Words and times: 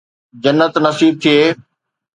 جنت 0.43 0.73
نصيب 0.85 1.13
ٿئي. 1.21 1.39